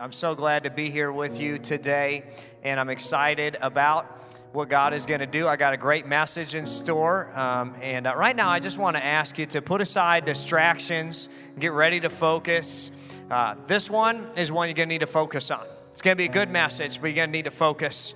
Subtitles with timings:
[0.00, 2.22] I'm so glad to be here with you today,
[2.62, 4.04] and I'm excited about
[4.52, 5.48] what God is going to do.
[5.48, 7.36] I got a great message in store.
[7.36, 11.28] Um, and uh, right now, I just want to ask you to put aside distractions,
[11.58, 12.92] get ready to focus.
[13.28, 15.66] Uh, this one is one you're going to need to focus on.
[15.90, 18.14] It's going to be a good message, but you're going to need to focus.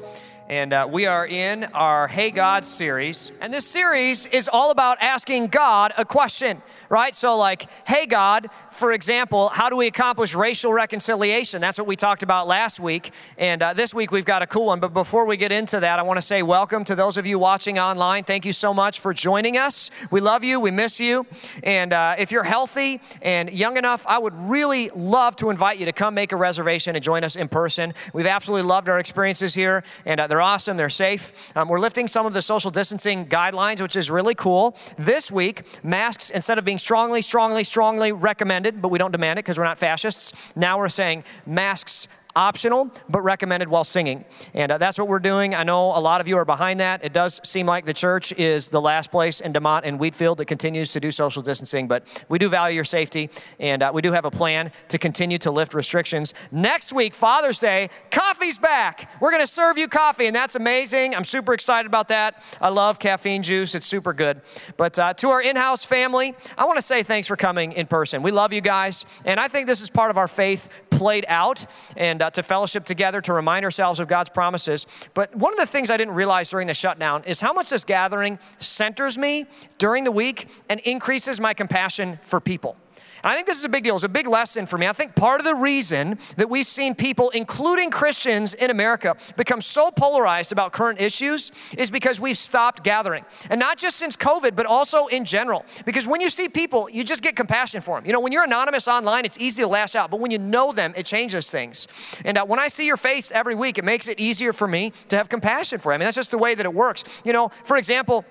[0.48, 3.30] And uh, we are in our Hey God series.
[3.41, 7.14] And this series is all about asking God a question, right?
[7.14, 11.60] So, like, Hey God, for example, how do we accomplish racial reconciliation?
[11.60, 13.12] That's what we talked about last week.
[13.38, 14.80] And uh, this week we've got a cool one.
[14.80, 17.38] But before we get into that, I want to say welcome to those of you
[17.38, 18.24] watching online.
[18.24, 19.93] Thank you so much for joining us.
[20.10, 21.24] We love you, we miss you.
[21.62, 25.87] And uh, if you're healthy and young enough, I would really love to invite you
[25.87, 27.95] to come make a reservation and join us in person.
[28.12, 29.84] We've absolutely loved our experiences here.
[30.04, 31.54] And uh, they're awesome, they're safe.
[31.54, 34.74] Um, we're lifting some of the social distancing guidelines, which is really cool.
[34.96, 39.45] This week, masks, instead of being strongly, strongly, strongly recommended, but we don't demand it
[39.45, 44.24] because we're not fascists, now we're saying masks optional, but recommended while singing.
[44.54, 45.54] And uh, that's what we're doing.
[45.54, 47.04] I know a lot of you are behind that.
[47.04, 50.46] It does seem like the church is the last place in DeMotte and Wheatfield that
[50.46, 54.12] continues to do social distancing, but we do value your safety, and uh, we do
[54.12, 56.34] have a plan to continue to lift restrictions.
[56.51, 59.10] Next week, Father's Day, coffee's back.
[59.20, 61.14] We're going to serve you coffee, and that's amazing.
[61.14, 62.42] I'm super excited about that.
[62.60, 64.41] I love caffeine juice, it's super good.
[64.76, 67.87] But uh, to our in house family, I want to say thanks for coming in
[67.87, 68.22] person.
[68.22, 71.66] We love you guys, and I think this is part of our faith played out.
[71.97, 74.87] And uh, to fellowship together, to remind ourselves of God's promises.
[75.15, 77.84] But one of the things I didn't realize during the shutdown is how much this
[77.84, 79.47] gathering centers me
[79.78, 82.76] during the week and increases my compassion for people.
[83.25, 83.94] I think this is a big deal.
[83.94, 84.87] It's a big lesson for me.
[84.87, 89.60] I think part of the reason that we've seen people, including Christians in America, become
[89.60, 93.25] so polarized about current issues is because we've stopped gathering.
[93.50, 95.64] And not just since COVID, but also in general.
[95.84, 98.06] Because when you see people, you just get compassion for them.
[98.06, 100.10] You know, when you're anonymous online, it's easy to lash out.
[100.10, 101.86] But when you know them, it changes things.
[102.25, 104.92] And uh, when I see your face every week, it makes it easier for me
[105.09, 105.94] to have compassion for you.
[105.94, 107.04] I mean, that's just the way that it works.
[107.25, 108.25] You know, for example,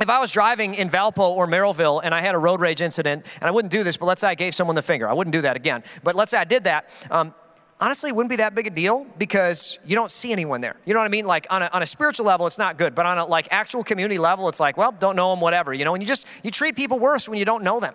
[0.00, 3.26] if I was driving in Valpo or Merrillville and I had a road rage incident,
[3.40, 5.32] and I wouldn't do this, but let's say I gave someone the finger, I wouldn't
[5.32, 5.82] do that again.
[6.02, 6.88] But let's say I did that.
[7.10, 7.34] Um,
[7.80, 10.76] honestly, it wouldn't be that big a deal because you don't see anyone there.
[10.86, 11.26] You know what I mean?
[11.26, 13.84] Like on a, on a spiritual level, it's not good, but on a like actual
[13.84, 15.74] community level, it's like, well, don't know them, whatever.
[15.74, 17.94] You know, and you just you treat people worse when you don't know them.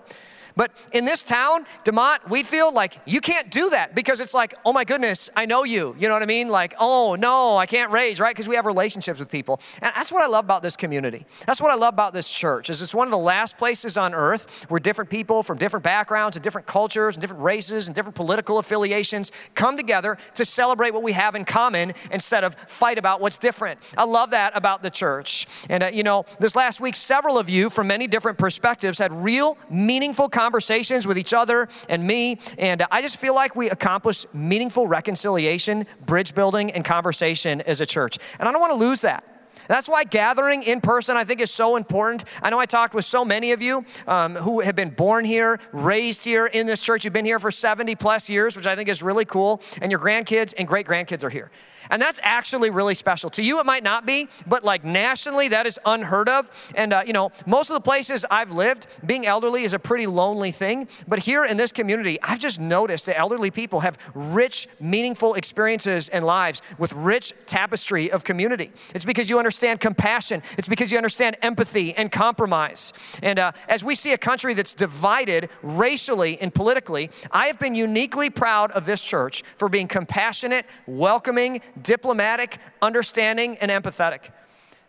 [0.55, 4.71] But in this town, DeMotte, Wheatfield, like you can't do that because it's like, oh
[4.71, 5.95] my goodness, I know you.
[5.99, 6.47] You know what I mean?
[6.47, 8.33] Like, oh no, I can't rage, right?
[8.33, 9.59] Because we have relationships with people.
[9.81, 11.25] And that's what I love about this community.
[11.45, 12.69] That's what I love about this church.
[12.69, 16.37] Is it's one of the last places on earth where different people from different backgrounds
[16.37, 21.03] and different cultures and different races and different political affiliations come together to celebrate what
[21.03, 23.79] we have in common instead of fight about what's different.
[23.97, 25.47] I love that about the church.
[25.69, 29.11] And uh, you know, this last week, several of you from many different perspectives had
[29.11, 32.37] real, meaningful conversations conversations with each other and me.
[32.59, 37.85] And I just feel like we accomplished meaningful reconciliation, bridge building, and conversation as a
[37.85, 38.19] church.
[38.39, 39.23] And I don't want to lose that.
[39.67, 42.25] That's why gathering in person, I think, is so important.
[42.43, 45.59] I know I talked with so many of you um, who have been born here,
[45.71, 47.03] raised here in this church.
[47.03, 49.63] You've been here for 70 plus years, which I think is really cool.
[49.81, 51.49] And your grandkids and great grandkids are here.
[51.89, 53.29] And that's actually really special.
[53.31, 56.51] To you, it might not be, but like nationally, that is unheard of.
[56.75, 60.07] And, uh, you know, most of the places I've lived, being elderly is a pretty
[60.07, 60.87] lonely thing.
[61.07, 66.09] But here in this community, I've just noticed that elderly people have rich, meaningful experiences
[66.09, 68.71] and lives with rich tapestry of community.
[68.93, 72.93] It's because you understand compassion, it's because you understand empathy and compromise.
[73.21, 77.75] And uh, as we see a country that's divided racially and politically, I have been
[77.75, 84.29] uniquely proud of this church for being compassionate, welcoming, diplomatic, understanding, and empathetic.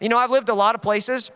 [0.00, 1.30] You know, I've lived a lot of places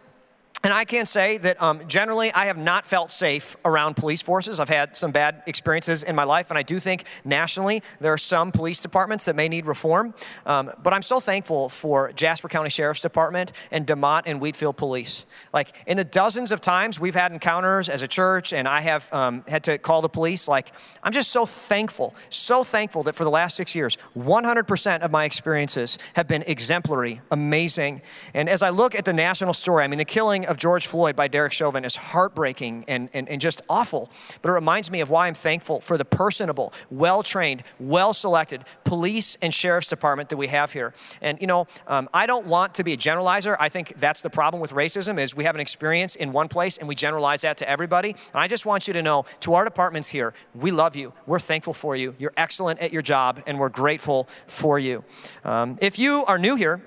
[0.62, 4.60] and I can say that um, generally I have not felt safe around police forces.
[4.60, 8.18] I've had some bad experiences in my life, and I do think nationally there are
[8.18, 10.12] some police departments that may need reform.
[10.44, 15.24] Um, but I'm so thankful for Jasper County Sheriff's Department and DeMotte and Wheatfield Police.
[15.54, 19.10] Like in the dozens of times we've had encounters as a church, and I have
[19.14, 20.72] um, had to call the police, like
[21.02, 25.24] I'm just so thankful, so thankful that for the last six years, 100% of my
[25.24, 28.02] experiences have been exemplary, amazing.
[28.34, 31.14] And as I look at the national story, I mean, the killing of George Floyd
[31.14, 34.10] by Derek Chauvin is heartbreaking and, and, and just awful,
[34.42, 38.64] but it reminds me of why I'm thankful for the personable, well trained, well selected
[38.82, 40.92] police and sheriff's department that we have here.
[41.22, 43.56] And, you know, um, I don't want to be a generalizer.
[43.60, 46.78] I think that's the problem with racism is we have an experience in one place
[46.78, 48.10] and we generalize that to everybody.
[48.10, 51.12] And I just want you to know, to our departments here, we love you.
[51.26, 52.16] We're thankful for you.
[52.18, 55.04] You're excellent at your job, and we're grateful for you.
[55.44, 56.82] Um, if you are new here,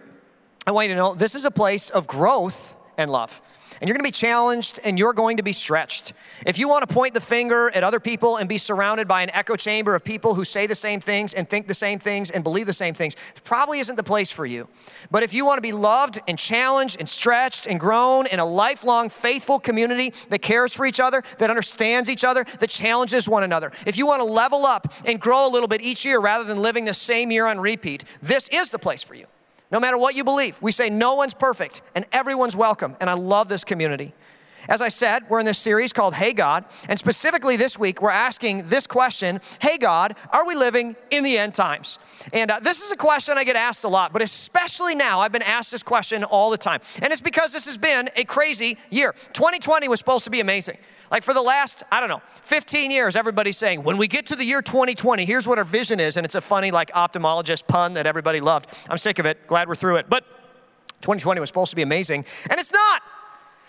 [0.68, 3.42] I want you to know this is a place of growth and love.
[3.82, 6.14] And you're going to be challenged and you're going to be stretched.
[6.46, 9.30] If you want to point the finger at other people and be surrounded by an
[9.32, 12.44] echo chamber of people who say the same things and think the same things and
[12.44, 14.68] believe the same things, it probably isn't the place for you.
[15.12, 18.46] But if you want to be loved and challenged and stretched and grown in a
[18.46, 23.44] lifelong faithful community that cares for each other, that understands each other, that challenges one
[23.44, 26.44] another, if you want to level up and grow a little bit each year rather
[26.44, 29.26] than living the same year on repeat, this is the place for you.
[29.74, 32.96] No matter what you believe, we say no one's perfect and everyone's welcome.
[33.02, 34.14] And I love this community.
[34.70, 38.12] As I said, we're in this series called Hey God, and specifically this week, we're
[38.12, 41.98] asking this question Hey God, are we living in the end times?
[42.32, 45.34] And uh, this is a question I get asked a lot, but especially now, I've
[45.34, 46.80] been asked this question all the time.
[47.02, 49.16] And it's because this has been a crazy year.
[49.34, 50.78] 2020 was supposed to be amazing.
[51.12, 54.36] Like for the last, I don't know, 15 years, everybody's saying, when we get to
[54.36, 56.18] the year 2020, here's what our vision is.
[56.18, 58.70] And it's a funny, like, ophthalmologist pun that everybody loved.
[58.90, 59.48] I'm sick of it.
[59.48, 60.10] Glad we're through it.
[60.10, 60.26] But
[61.02, 63.02] 2020 was supposed to be amazing, and it's not.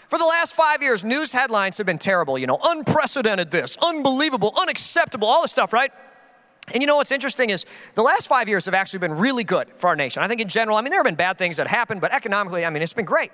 [0.09, 2.39] For the last five years, news headlines have been terrible.
[2.39, 5.91] You know, unprecedented this, unbelievable, unacceptable, all this stuff, right?
[6.73, 9.69] And you know what's interesting is the last five years have actually been really good
[9.77, 10.23] for our nation.
[10.23, 12.65] I think in general, I mean, there have been bad things that happened, but economically,
[12.65, 13.33] I mean, it's been great.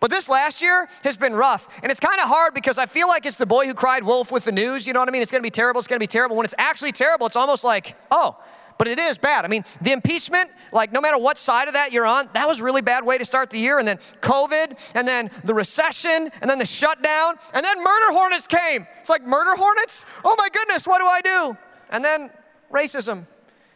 [0.00, 1.68] But this last year has been rough.
[1.82, 4.32] And it's kind of hard because I feel like it's the boy who cried wolf
[4.32, 4.86] with the news.
[4.86, 5.22] You know what I mean?
[5.22, 5.78] It's going to be terrible.
[5.78, 6.36] It's going to be terrible.
[6.36, 8.36] When it's actually terrible, it's almost like, oh,
[8.76, 9.44] but it is bad.
[9.44, 12.60] I mean, the impeachment, like no matter what side of that you're on, that was
[12.60, 13.78] really bad way to start the year.
[13.78, 18.46] And then COVID, and then the recession, and then the shutdown, and then murder hornets
[18.46, 18.86] came.
[19.00, 20.06] It's like murder hornets?
[20.24, 21.56] Oh my goodness, what do I do?
[21.90, 22.30] And then
[22.72, 23.26] racism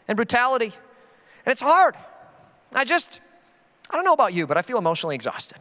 [0.08, 0.72] and brutality.
[1.46, 1.94] And it's hard.
[2.74, 3.20] I just,
[3.90, 5.58] I don't know about you, but I feel emotionally exhausted.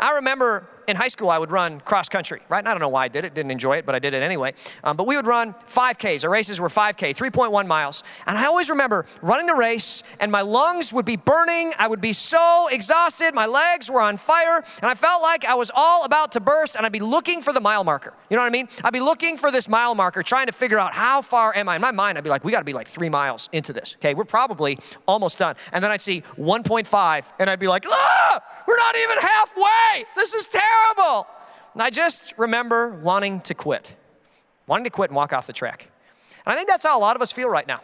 [0.00, 2.58] I remember in high school, I would run cross country, right?
[2.58, 4.22] And I don't know why I did it, didn't enjoy it, but I did it
[4.22, 4.52] anyway.
[4.84, 6.24] Um, but we would run 5Ks.
[6.24, 8.02] Our races were 5K, 3.1 miles.
[8.26, 11.72] And I always remember running the race, and my lungs would be burning.
[11.78, 13.34] I would be so exhausted.
[13.34, 16.76] My legs were on fire, and I felt like I was all about to burst,
[16.76, 18.12] and I'd be looking for the mile marker.
[18.28, 18.68] You know what I mean?
[18.82, 21.76] I'd be looking for this mile marker, trying to figure out how far am I.
[21.76, 23.96] In my mind, I'd be like, we got to be like three miles into this.
[23.98, 25.54] Okay, we're probably almost done.
[25.72, 30.04] And then I'd see 1.5, and I'd be like, ah, we're not even halfway.
[30.16, 30.69] This is terrible.
[31.74, 33.94] And I just remember wanting to quit,
[34.66, 35.88] wanting to quit and walk off the track.
[36.44, 37.80] And I think that's how a lot of us feel right now.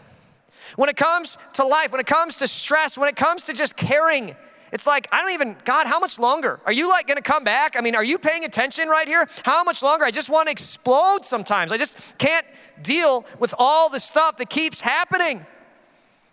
[0.74, 3.76] When it comes to life, when it comes to stress, when it comes to just
[3.76, 4.34] caring,
[4.72, 6.60] it's like, I don't even, God, how much longer?
[6.66, 7.76] Are you like gonna come back?
[7.78, 9.28] I mean, are you paying attention right here?
[9.44, 10.04] How much longer?
[10.04, 11.70] I just wanna explode sometimes.
[11.70, 12.44] I just can't
[12.82, 15.46] deal with all the stuff that keeps happening.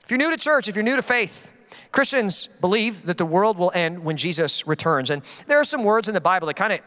[0.03, 1.53] If you're new to church, if you're new to faith,
[1.91, 5.11] Christians believe that the world will end when Jesus returns.
[5.11, 6.79] And there are some words in the Bible that kind of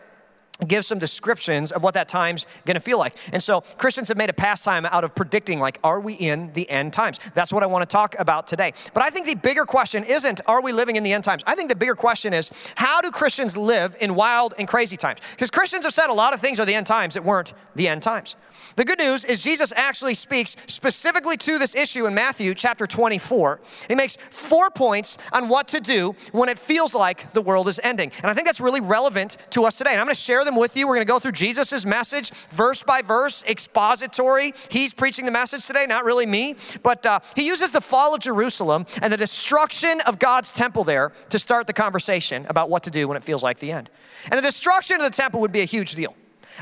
[0.67, 3.15] give some descriptions of what that time's gonna feel like.
[3.33, 6.69] And so Christians have made a pastime out of predicting, like, are we in the
[6.71, 7.21] end times?
[7.35, 8.73] That's what I wanna talk about today.
[8.95, 11.43] But I think the bigger question isn't, are we living in the end times?
[11.47, 15.21] I think the bigger question is, how do Christians live in wild and crazy times?
[15.33, 17.89] Because Christians have said a lot of things are the end times that weren't the
[17.89, 18.37] end times.
[18.77, 23.61] The good news is Jesus actually speaks specifically to this issue in Matthew chapter 24.
[23.89, 27.81] He makes four points on what to do when it feels like the world is
[27.83, 28.13] ending.
[28.23, 29.93] And I think that's really relevant to us today.
[29.93, 30.89] And I'm going to share them with you.
[30.89, 34.53] We're going to go through Jesus' message verse by verse, expository.
[34.71, 36.57] He's preaching the message today, not really me.
[36.83, 41.13] But uh, he uses the fall of Jerusalem and the destruction of God's temple there
[41.29, 43.91] to start the conversation about what to do when it feels like the end.
[44.31, 46.15] And the destruction of the temple would be a huge deal.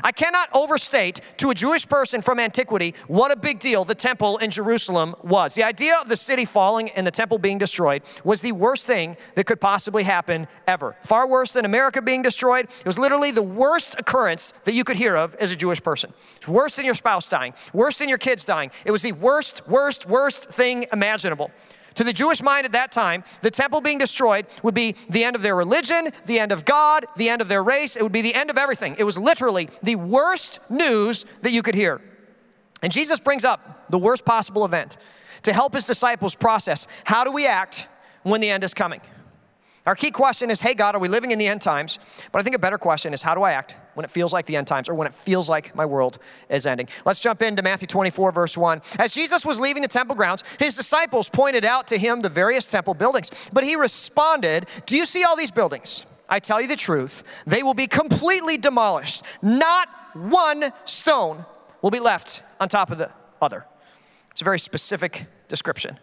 [0.03, 4.37] I cannot overstate to a Jewish person from antiquity what a big deal the temple
[4.37, 5.55] in Jerusalem was.
[5.55, 9.17] The idea of the city falling and the temple being destroyed was the worst thing
[9.35, 10.95] that could possibly happen ever.
[11.01, 12.65] Far worse than America being destroyed.
[12.65, 16.13] It was literally the worst occurrence that you could hear of as a Jewish person.
[16.35, 18.71] It's worse than your spouse dying, worse than your kids dying.
[18.85, 21.51] It was the worst, worst, worst thing imaginable.
[21.95, 25.35] To the Jewish mind at that time, the temple being destroyed would be the end
[25.35, 27.95] of their religion, the end of God, the end of their race.
[27.95, 28.95] It would be the end of everything.
[28.99, 32.01] It was literally the worst news that you could hear.
[32.81, 34.97] And Jesus brings up the worst possible event
[35.43, 37.87] to help his disciples process how do we act
[38.23, 39.01] when the end is coming?
[39.85, 41.99] Our key question is, hey, God, are we living in the end times?
[42.31, 44.47] But I think a better question is, how do I act when it feels like
[44.47, 46.17] the end times or when it feels like my world
[46.49, 46.87] is ending?
[47.05, 48.81] Let's jump into Matthew 24, verse 1.
[48.97, 52.65] As Jesus was leaving the temple grounds, his disciples pointed out to him the various
[52.65, 53.29] temple buildings.
[53.53, 56.07] But he responded, Do you see all these buildings?
[56.27, 59.23] I tell you the truth, they will be completely demolished.
[59.43, 61.45] Not one stone
[61.83, 63.65] will be left on top of the other.
[64.31, 65.99] It's a very specific description.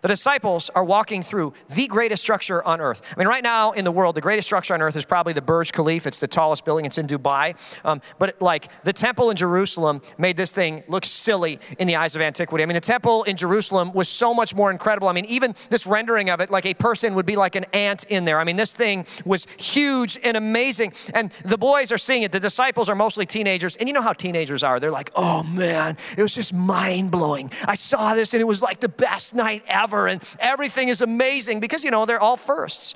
[0.00, 3.02] The disciples are walking through the greatest structure on earth.
[3.14, 5.42] I mean, right now in the world, the greatest structure on earth is probably the
[5.42, 6.08] Burj Khalifa.
[6.08, 7.56] It's the tallest building, it's in Dubai.
[7.84, 12.14] Um, but like the temple in Jerusalem made this thing look silly in the eyes
[12.14, 12.62] of antiquity.
[12.62, 15.08] I mean, the temple in Jerusalem was so much more incredible.
[15.08, 18.04] I mean, even this rendering of it, like a person would be like an ant
[18.04, 18.40] in there.
[18.40, 20.92] I mean, this thing was huge and amazing.
[21.14, 22.32] And the boys are seeing it.
[22.32, 23.76] The disciples are mostly teenagers.
[23.76, 24.80] And you know how teenagers are.
[24.80, 27.50] They're like, oh man, it was just mind blowing.
[27.66, 30.06] I saw this and it was like the best night ever.
[30.06, 32.94] And everything is amazing because, you know, they're all firsts.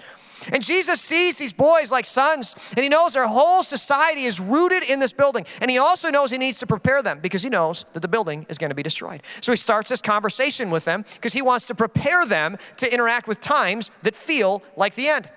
[0.53, 4.83] And Jesus sees these boys like sons, and he knows their whole society is rooted
[4.83, 5.47] in this building.
[5.61, 8.45] And he also knows he needs to prepare them because he knows that the building
[8.49, 9.23] is going to be destroyed.
[9.41, 13.27] So he starts this conversation with them because he wants to prepare them to interact
[13.27, 15.31] with times that feel like the end.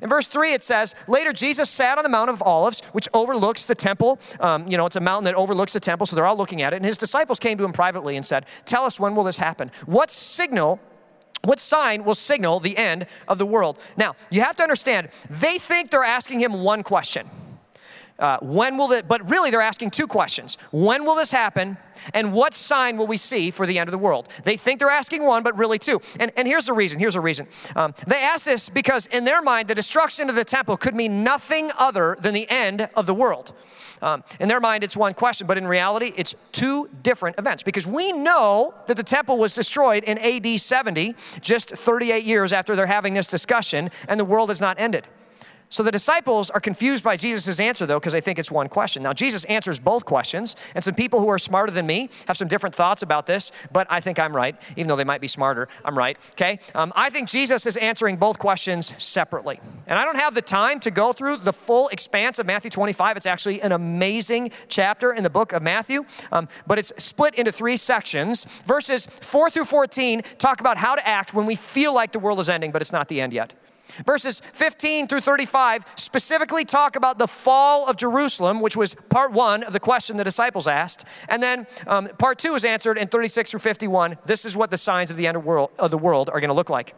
[0.00, 3.66] In verse 3, it says, Later Jesus sat on the Mount of Olives, which overlooks
[3.66, 4.18] the temple.
[4.40, 6.72] Um, you know, it's a mountain that overlooks the temple, so they're all looking at
[6.72, 6.76] it.
[6.76, 9.70] And his disciples came to him privately and said, Tell us, when will this happen?
[9.86, 10.80] What signal
[11.44, 13.76] what sign will signal the end of the world?
[13.96, 17.28] Now, you have to understand, they think they're asking him one question.
[18.18, 20.58] Uh, when will it, but really they're asking two questions.
[20.70, 21.76] When will this happen?
[22.14, 24.28] And what sign will we see for the end of the world?
[24.44, 26.00] They think they're asking one, but really two.
[26.18, 26.98] And, and here's the reason.
[26.98, 27.46] Here's the reason.
[27.76, 31.22] Um, they ask this because in their mind, the destruction of the temple could mean
[31.24, 33.52] nothing other than the end of the world.
[34.02, 37.86] Um, in their mind, it's one question, but in reality, it's two different events because
[37.86, 42.86] we know that the temple was destroyed in AD 70, just 38 years after they're
[42.86, 45.06] having this discussion, and the world has not ended.
[45.72, 49.02] So the disciples are confused by Jesus' answer, though, because they think it's one question.
[49.02, 52.46] Now, Jesus answers both questions, and some people who are smarter than me have some
[52.46, 55.68] different thoughts about this, but I think I'm right, even though they might be smarter.
[55.82, 56.58] I'm right, okay?
[56.74, 59.60] Um, I think Jesus is answering both questions separately.
[59.86, 63.16] And I don't have the time to go through the full expanse of Matthew 25.
[63.16, 67.50] It's actually an amazing chapter in the book of Matthew, um, but it's split into
[67.50, 68.44] three sections.
[68.66, 72.40] Verses 4 through 14 talk about how to act when we feel like the world
[72.40, 73.54] is ending, but it's not the end yet.
[74.06, 79.62] Verses 15 through 35 specifically talk about the fall of Jerusalem, which was part one
[79.62, 81.04] of the question the disciples asked.
[81.28, 84.16] And then um, part two is answered in 36 through 51.
[84.24, 86.50] This is what the signs of the end of, world, of the world are going
[86.50, 86.94] to look like.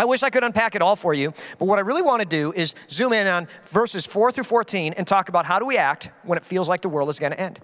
[0.00, 2.28] I wish I could unpack it all for you, but what I really want to
[2.28, 5.76] do is zoom in on verses 4 through 14 and talk about how do we
[5.76, 7.58] act when it feels like the world is going to end.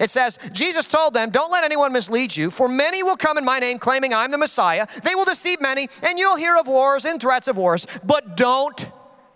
[0.00, 3.44] It says, Jesus told them, Don't let anyone mislead you, for many will come in
[3.44, 4.86] my name claiming I'm the Messiah.
[5.02, 8.90] They will deceive many, and you'll hear of wars and threats of wars, but don't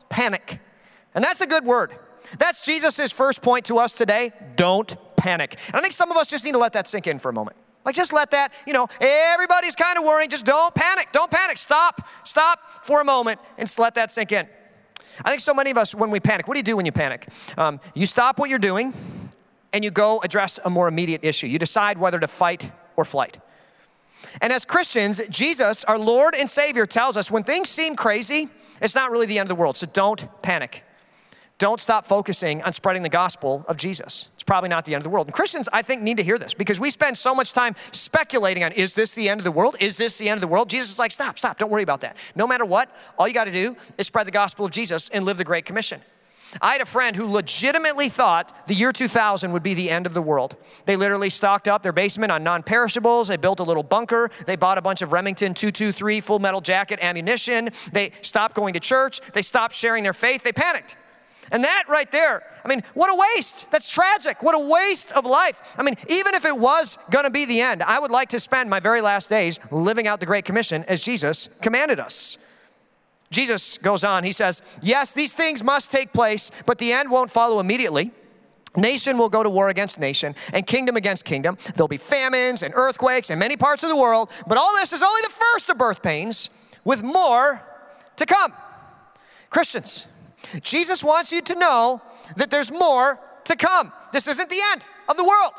[0.08, 0.60] panic.
[1.14, 1.92] And that's a good word.
[2.38, 4.32] That's Jesus' first point to us today.
[4.56, 5.56] Don't panic.
[5.68, 7.32] And I think some of us just need to let that sink in for a
[7.32, 7.56] moment.
[7.84, 10.30] Like, just let that, you know, everybody's kind of worrying.
[10.30, 11.08] Just don't panic.
[11.12, 11.58] Don't panic.
[11.58, 12.08] Stop.
[12.24, 14.46] Stop for a moment and just let that sink in.
[15.24, 16.92] I think so many of us, when we panic, what do you do when you
[16.92, 17.26] panic?
[17.58, 18.94] Um, you stop what you're doing
[19.72, 21.46] and you go address a more immediate issue.
[21.46, 23.38] You decide whether to fight or flight.
[24.40, 28.48] And as Christians, Jesus, our Lord and Savior, tells us when things seem crazy,
[28.80, 29.76] it's not really the end of the world.
[29.76, 30.84] So don't panic.
[31.58, 34.28] Don't stop focusing on spreading the gospel of Jesus.
[34.34, 35.26] It's probably not the end of the world.
[35.28, 38.64] And Christians, I think, need to hear this because we spend so much time speculating
[38.64, 39.76] on is this the end of the world?
[39.78, 40.68] Is this the end of the world?
[40.68, 42.16] Jesus is like, stop, stop, don't worry about that.
[42.34, 45.24] No matter what, all you got to do is spread the gospel of Jesus and
[45.24, 46.00] live the Great Commission.
[46.60, 50.14] I had a friend who legitimately thought the year 2000 would be the end of
[50.14, 50.56] the world.
[50.84, 53.28] They literally stocked up their basement on non perishables.
[53.28, 54.30] They built a little bunker.
[54.46, 57.70] They bought a bunch of Remington 223 full metal jacket ammunition.
[57.92, 59.20] They stopped going to church.
[59.32, 60.42] They stopped sharing their faith.
[60.42, 60.96] They panicked.
[61.50, 63.70] And that right there, I mean, what a waste.
[63.70, 64.42] That's tragic.
[64.42, 65.74] What a waste of life.
[65.76, 68.40] I mean, even if it was going to be the end, I would like to
[68.40, 72.38] spend my very last days living out the Great Commission as Jesus commanded us.
[73.32, 77.30] Jesus goes on, he says, Yes, these things must take place, but the end won't
[77.30, 78.12] follow immediately.
[78.76, 81.58] Nation will go to war against nation and kingdom against kingdom.
[81.74, 85.02] There'll be famines and earthquakes in many parts of the world, but all this is
[85.02, 86.50] only the first of birth pains,
[86.84, 87.62] with more
[88.16, 88.52] to come.
[89.50, 90.06] Christians,
[90.62, 92.00] Jesus wants you to know
[92.36, 93.92] that there's more to come.
[94.12, 95.52] This isn't the end of the world.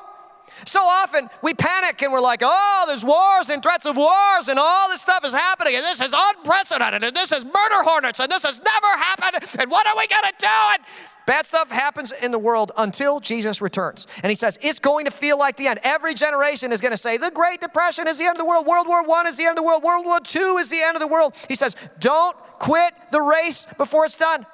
[0.65, 4.59] So often we panic and we're like, oh, there's wars and threats of wars and
[4.59, 8.31] all this stuff is happening and this is unprecedented and this is murder hornets and
[8.31, 10.47] this has never happened and what are we going to do?
[10.47, 10.83] And
[11.25, 14.07] bad stuff happens in the world until Jesus returns.
[14.21, 15.79] And he says, it's going to feel like the end.
[15.83, 18.67] Every generation is going to say, the Great Depression is the end of the world.
[18.67, 19.83] World War I is the end of the world.
[19.83, 21.35] World War II is the end of the world.
[21.47, 24.45] He says, don't quit the race before it's done.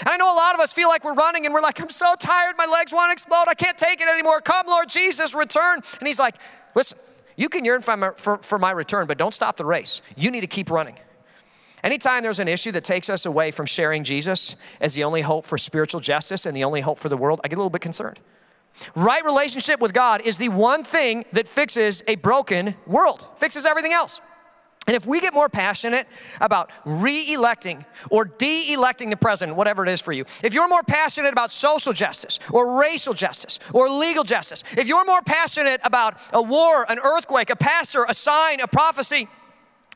[0.00, 1.88] And I know a lot of us feel like we're running and we're like, I'm
[1.88, 4.40] so tired, my legs want to explode, I can't take it anymore.
[4.40, 5.80] Come, Lord Jesus, return.
[5.98, 6.36] And He's like,
[6.74, 6.98] listen,
[7.36, 10.02] you can yearn for my, for, for my return, but don't stop the race.
[10.16, 10.96] You need to keep running.
[11.82, 15.44] Anytime there's an issue that takes us away from sharing Jesus as the only hope
[15.44, 17.82] for spiritual justice and the only hope for the world, I get a little bit
[17.82, 18.18] concerned.
[18.94, 23.92] Right relationship with God is the one thing that fixes a broken world, fixes everything
[23.92, 24.20] else.
[24.86, 26.06] And if we get more passionate
[26.40, 30.68] about re electing or de electing the president, whatever it is for you, if you're
[30.68, 35.80] more passionate about social justice or racial justice or legal justice, if you're more passionate
[35.82, 39.28] about a war, an earthquake, a pastor, a sign, a prophecy,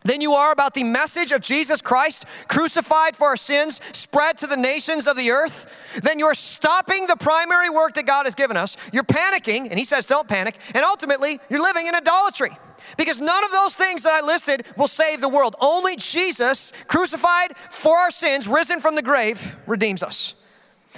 [0.03, 4.47] than you are about the message of Jesus Christ crucified for our sins, spread to
[4.47, 8.57] the nations of the earth, then you're stopping the primary work that God has given
[8.57, 8.77] us.
[8.93, 12.57] You're panicking, and He says, don't panic, and ultimately, you're living in idolatry.
[12.97, 15.57] Because none of those things that I listed will save the world.
[15.61, 20.35] Only Jesus, crucified for our sins, risen from the grave, redeems us.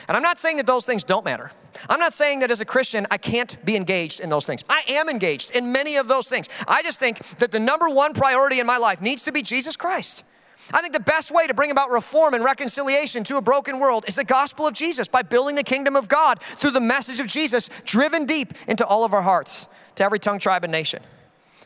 [0.08, 1.52] And I'm not saying that those things don't matter.
[1.88, 4.64] I'm not saying that as a Christian, I can't be engaged in those things.
[4.68, 6.48] I am engaged in many of those things.
[6.66, 9.76] I just think that the number one priority in my life needs to be Jesus
[9.76, 10.24] Christ.
[10.72, 14.04] I think the best way to bring about reform and reconciliation to a broken world
[14.06, 17.26] is the gospel of Jesus by building the kingdom of God through the message of
[17.26, 21.02] Jesus driven deep into all of our hearts, to every tongue, tribe, and nation.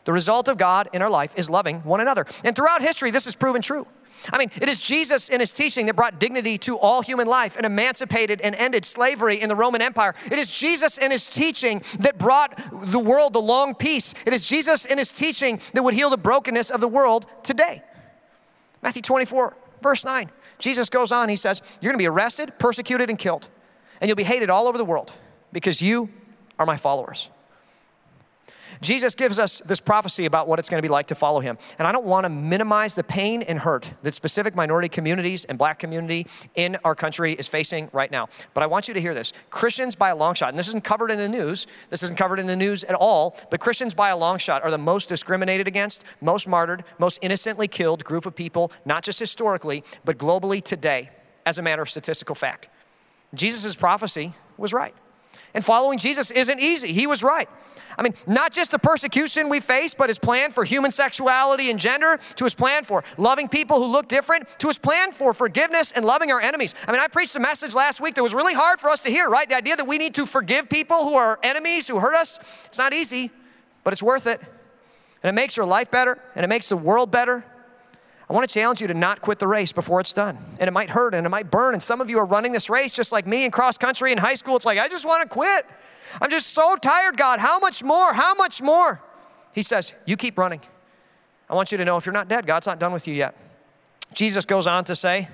[0.07, 2.25] The result of God in our life is loving one another.
[2.45, 3.85] And throughout history, this is proven true.
[4.31, 7.57] I mean, it is Jesus in his teaching that brought dignity to all human life
[7.57, 10.15] and emancipated and ended slavery in the Roman Empire.
[10.31, 14.13] It is Jesus in his teaching that brought the world the long peace.
[14.25, 17.83] It is Jesus in his teaching that would heal the brokenness of the world today.
[18.81, 20.31] Matthew 24, verse 9.
[20.57, 23.49] Jesus goes on, he says, You're gonna be arrested, persecuted, and killed,
[23.99, 25.11] and you'll be hated all over the world
[25.51, 26.07] because you
[26.57, 27.29] are my followers.
[28.81, 31.57] Jesus gives us this prophecy about what it's going to be like to follow him.
[31.79, 35.57] And I don't want to minimize the pain and hurt that specific minority communities and
[35.57, 38.29] black community in our country is facing right now.
[38.53, 39.33] But I want you to hear this.
[39.49, 42.39] Christians by a long shot, and this isn't covered in the news, this isn't covered
[42.39, 45.67] in the news at all, but Christians by a long shot are the most discriminated
[45.67, 51.09] against, most martyred, most innocently killed group of people, not just historically, but globally today,
[51.45, 52.69] as a matter of statistical fact.
[53.33, 54.93] Jesus' prophecy was right.
[55.53, 56.93] And following Jesus isn't easy.
[56.93, 57.49] He was right.
[57.97, 61.79] I mean, not just the persecution we face, but his plan for human sexuality and
[61.79, 65.91] gender, to his plan for loving people who look different, to his plan for forgiveness
[65.91, 66.75] and loving our enemies.
[66.87, 69.09] I mean, I preached a message last week that was really hard for us to
[69.09, 69.49] hear, right?
[69.49, 72.39] The idea that we need to forgive people who are enemies, who hurt us.
[72.65, 73.31] It's not easy,
[73.83, 74.41] but it's worth it.
[75.23, 77.43] And it makes your life better, and it makes the world better.
[78.29, 80.37] I want to challenge you to not quit the race before it's done.
[80.59, 81.73] And it might hurt and it might burn.
[81.73, 84.17] And some of you are running this race just like me in cross country in
[84.17, 84.57] high school.
[84.57, 85.65] It's like, I just want to quit.
[86.21, 87.39] I'm just so tired, God.
[87.39, 88.13] How much more?
[88.13, 89.01] How much more?
[89.53, 90.61] He says, You keep running.
[91.49, 93.35] I want you to know if you're not dead, God's not done with you yet.
[94.13, 95.29] Jesus goes on to say,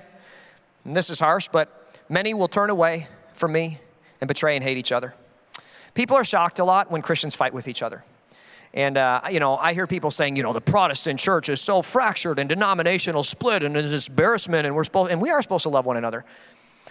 [0.86, 3.80] and this is harsh, but many will turn away from me
[4.22, 5.14] and betray and hate each other.
[5.94, 8.04] People are shocked a lot when Christians fight with each other.
[8.74, 11.84] And, uh, you know, I hear people saying, you know, the Protestant church is so
[11.84, 15.70] fractured and denominational split and there's embarrassment and we're supposed, and we are supposed to
[15.70, 16.26] love one another.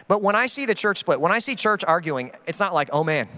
[0.06, 2.88] But when I see the church split, when I see church arguing, it's not like,
[2.92, 3.28] oh man,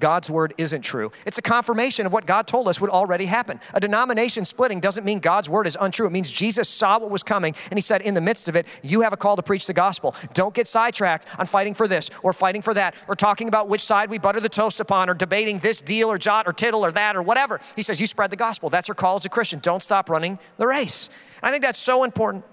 [0.00, 1.10] God's word isn't true.
[1.26, 3.60] It's a confirmation of what God told us would already happen.
[3.74, 6.06] A denomination splitting doesn't mean God's word is untrue.
[6.06, 8.66] It means Jesus saw what was coming and he said, in the midst of it,
[8.82, 10.14] you have a call to preach the gospel.
[10.34, 13.80] Don't get sidetracked on fighting for this or fighting for that or talking about which
[13.80, 16.92] side we butter the toast upon or debating this deal or jot or tittle or
[16.92, 17.60] that or whatever.
[17.74, 18.68] He says, you spread the gospel.
[18.68, 19.58] That's your call as a Christian.
[19.60, 21.10] Don't stop running the race.
[21.42, 22.44] I think that's so important.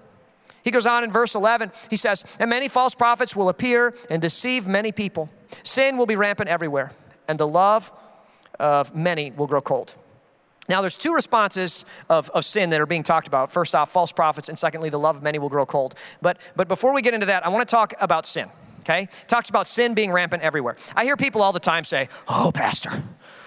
[0.64, 4.20] He goes on in verse 11, he says, And many false prophets will appear and
[4.20, 5.30] deceive many people.
[5.62, 6.92] Sin will be rampant everywhere
[7.28, 7.92] and the love
[8.60, 9.96] of many will grow cold.
[10.68, 13.52] Now, there's two responses of, of sin that are being talked about.
[13.52, 15.94] First off, false prophets, and secondly, the love of many will grow cold.
[16.22, 19.08] But, but before we get into that, I want to talk about sin, okay?
[19.28, 20.76] Talks about sin being rampant everywhere.
[20.96, 23.04] I hear people all the time say, Oh, Pastor,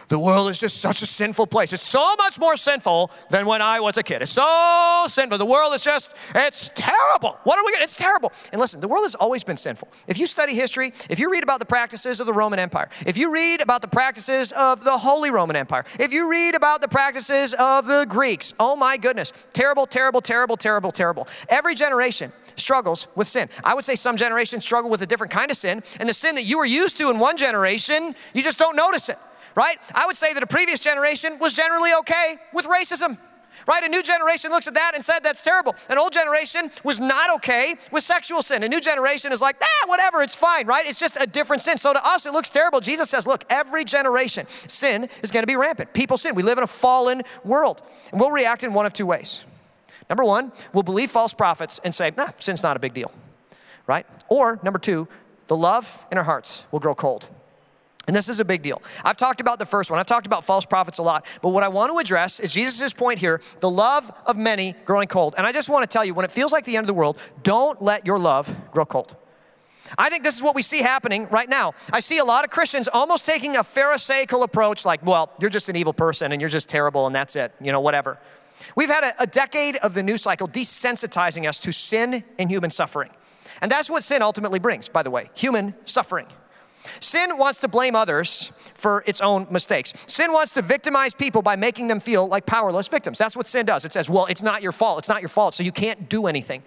[0.09, 1.73] the world is just such a sinful place.
[1.73, 4.23] It's so much more sinful than when I was a kid.
[4.23, 5.38] It's so sinful.
[5.38, 7.38] The world is just, it's terrible.
[7.44, 7.85] What are we getting?
[7.85, 8.33] It's terrible.
[8.53, 9.88] And listen, the world has always been sinful.
[10.07, 13.18] If you study history, if you read about the practices of the Roman Empire, if
[13.18, 16.88] you read about the practices of the Holy Roman Empire, if you read about the
[16.88, 21.29] practices of the Greeks, oh my goodness, terrible, terrible, terrible, terrible, terrible.
[21.49, 23.49] Every generation struggles with sin.
[23.62, 26.35] I would say some generations struggle with a different kind of sin, and the sin
[26.37, 29.18] that you were used to in one generation, you just don't notice it
[29.55, 29.79] right?
[29.95, 33.19] I would say that a previous generation was generally okay with racism.
[33.67, 33.83] Right?
[33.83, 35.75] A new generation looks at that and said that's terrible.
[35.91, 38.63] An old generation was not okay with sexual sin.
[38.63, 40.87] A new generation is like, ah, whatever, it's fine, right?
[40.87, 41.77] It's just a different sin.
[41.77, 42.81] So to us, it looks terrible.
[42.81, 45.93] Jesus says, look, every generation, sin is going to be rampant.
[45.93, 46.35] People sin.
[46.37, 47.83] We live in a fallen world.
[48.13, 49.45] And we'll react in one of two ways.
[50.09, 53.13] Number one, we'll believe false prophets and say, nah, sin's not a big deal,
[53.87, 54.07] right?
[54.29, 55.09] Or number two,
[55.49, 57.29] the love in our hearts will grow cold.
[58.09, 58.83] And this is a big deal.
[59.05, 60.01] I've talked about the first one.
[60.01, 61.27] I've talked about false prophets a lot.
[61.42, 65.09] But what I want to address is Jesus' point here the love of many growing
[65.09, 65.35] cold.
[65.37, 66.94] And I just want to tell you when it feels like the end of the
[66.94, 69.14] world, don't let your love grow cold.
[69.97, 71.75] I think this is what we see happening right now.
[71.92, 75.68] I see a lot of Christians almost taking a Pharisaical approach, like, well, you're just
[75.68, 78.18] an evil person and you're just terrible and that's it, you know, whatever.
[78.75, 82.71] We've had a, a decade of the news cycle desensitizing us to sin and human
[82.71, 83.11] suffering.
[83.61, 86.27] And that's what sin ultimately brings, by the way human suffering.
[87.01, 89.92] Sin wants to blame others for its own mistakes.
[90.07, 93.18] Sin wants to victimize people by making them feel like powerless victims.
[93.18, 93.85] That's what sin does.
[93.85, 95.01] It says, well, it's not your fault.
[95.01, 96.62] It's not your fault, so you can't do anything.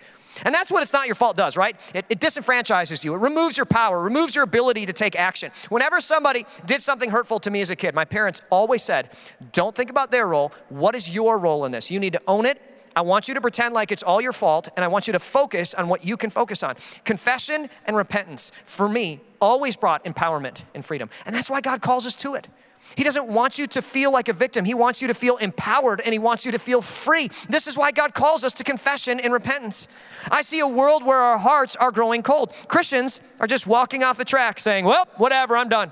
[0.46, 1.76] And that's what it's not your fault does, right?
[1.94, 3.14] It, it, disenfranchises you.
[3.14, 5.52] It removes your power, removes your ability to take action.
[5.70, 9.10] Whenever somebody did something hurtful to me as a kid, my parents always said,
[9.52, 10.54] don't think about their role.
[10.70, 11.92] What is your role in this?
[11.92, 14.70] You need to own it I want you to pretend like it's all your fault,
[14.76, 16.76] and I want you to focus on what you can focus on.
[17.06, 21.10] Confession and repentance, for me, always brought empowerment and freedom.
[21.26, 22.48] And that's why God calls us to it.
[22.96, 24.66] He doesn't want you to feel like a victim.
[24.66, 27.30] He wants you to feel empowered and he wants you to feel free.
[27.48, 29.88] This is why God calls us to confession and repentance.
[30.30, 32.54] I see a world where our hearts are growing cold.
[32.68, 35.92] Christians are just walking off the track saying, Well, whatever, I'm done.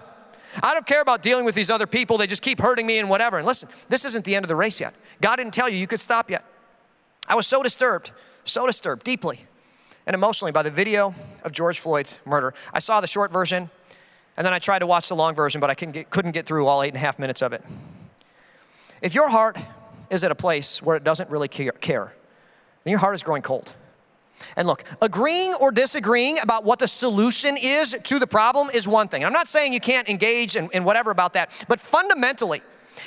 [0.62, 2.18] I don't care about dealing with these other people.
[2.18, 3.38] They just keep hurting me and whatever.
[3.38, 4.94] And listen, this isn't the end of the race yet.
[5.22, 6.44] God didn't tell you you could stop yet.
[7.28, 8.12] I was so disturbed,
[8.44, 9.46] so disturbed deeply
[10.08, 12.54] and emotionally by the video of George Floyd's murder.
[12.74, 13.70] I saw the short version,
[14.36, 16.46] and then I tried to watch the long version, but I couldn't get, couldn't get
[16.46, 17.64] through all eight and a half minutes of it.
[19.02, 19.58] If your heart
[20.10, 22.14] is at a place where it doesn't really care,
[22.84, 23.74] then your heart is growing cold.
[24.56, 29.08] And look, agreeing or disagreeing about what the solution is to the problem is one
[29.08, 29.24] thing.
[29.24, 32.62] I'm not saying you can't engage in, in whatever about that, but fundamentally,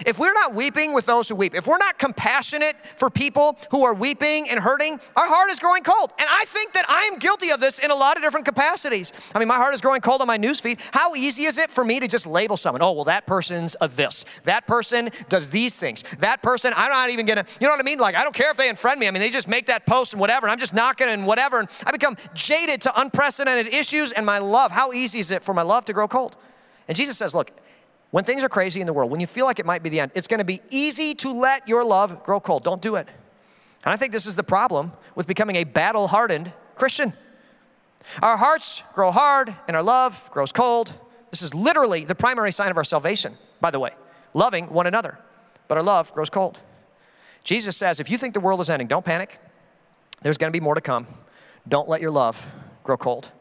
[0.06, 3.84] if we're not weeping with those who weep, if we're not compassionate for people who
[3.84, 6.12] are weeping and hurting, our heart is growing cold.
[6.18, 9.12] And I think that I am guilty of this in a lot of different capacities.
[9.34, 10.80] I mean, my heart is growing cold on my newsfeed.
[10.92, 12.82] How easy is it for me to just label someone?
[12.82, 14.24] Oh, well, that person's a this.
[14.44, 16.02] That person does these things.
[16.18, 17.98] That person, I'm not even gonna, you know what I mean?
[17.98, 19.08] Like, I don't care if they unfriend me.
[19.08, 20.46] I mean, they just make that post and whatever.
[20.46, 21.60] And I'm just knocking and whatever.
[21.60, 24.70] And I become jaded to unprecedented issues and my love.
[24.70, 26.36] How easy is it for my love to grow cold?
[26.88, 27.50] And Jesus says, look,
[28.12, 29.98] when things are crazy in the world, when you feel like it might be the
[29.98, 32.62] end, it's going to be easy to let your love grow cold.
[32.62, 33.08] Don't do it.
[33.84, 37.14] And I think this is the problem with becoming a battle hardened Christian.
[38.22, 40.96] Our hearts grow hard and our love grows cold.
[41.30, 43.92] This is literally the primary sign of our salvation, by the way,
[44.34, 45.18] loving one another.
[45.66, 46.60] But our love grows cold.
[47.44, 49.38] Jesus says, if you think the world is ending, don't panic.
[50.20, 51.06] There's going to be more to come.
[51.66, 52.46] Don't let your love
[52.84, 53.32] grow cold.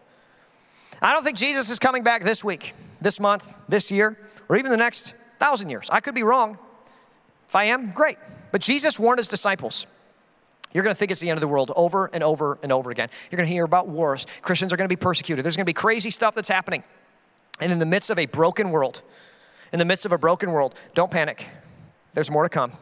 [1.01, 4.17] I don't think Jesus is coming back this week, this month, this year
[4.51, 5.89] or even the next thousand years.
[5.89, 6.57] I could be wrong.
[7.47, 8.17] If I am, great.
[8.51, 9.87] But Jesus warned his disciples.
[10.73, 12.91] You're going to think it's the end of the world over and over and over
[12.91, 13.07] again.
[13.31, 14.27] You're going to hear about wars.
[14.41, 15.45] Christians are going to be persecuted.
[15.45, 16.83] There's going to be crazy stuff that's happening.
[17.61, 19.03] And in the midst of a broken world,
[19.71, 21.47] in the midst of a broken world, don't panic.
[22.13, 22.73] There's more to come.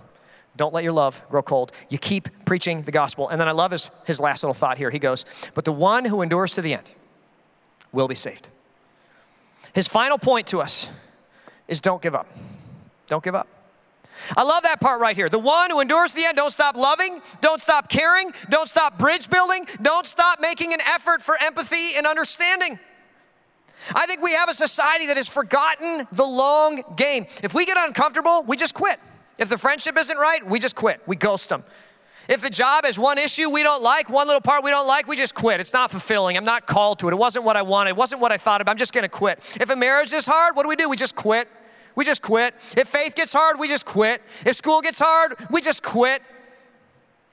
[0.58, 1.72] Don't let your love grow cold.
[1.90, 3.30] You keep preaching the gospel.
[3.30, 4.90] And then I love his, his last little thought here.
[4.90, 6.96] He goes, But the one who endures to the end
[7.92, 8.50] will be saved.
[9.74, 10.90] His final point to us
[11.70, 12.28] is don't give up.
[13.08, 13.48] Don't give up.
[14.36, 15.30] I love that part right here.
[15.30, 19.30] The one who endures the end, don't stop loving, don't stop caring, don't stop bridge
[19.30, 22.80] building, don't stop making an effort for empathy and understanding.
[23.96, 27.28] I think we have a society that has forgotten the long game.
[27.42, 29.00] If we get uncomfortable, we just quit.
[29.38, 31.02] If the friendship isn't right, we just quit.
[31.08, 31.64] We ghost them.
[32.28, 35.08] If the job is one issue we don't like, one little part we don't like,
[35.08, 35.60] we just quit.
[35.60, 36.38] It's not fulfilling.
[36.38, 37.14] I'm not called to it.
[37.14, 37.92] It wasn't what I wanted.
[37.92, 38.68] It wasn't what I thought of.
[38.68, 39.40] I'm just going to quit.
[39.60, 40.90] If a marriage is hard, what do we do?
[40.90, 41.48] We just quit.
[41.96, 42.54] We just quit.
[42.78, 44.22] If faith gets hard, we just quit.
[44.46, 46.22] If school gets hard, we just quit.